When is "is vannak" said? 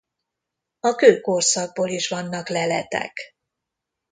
1.89-2.49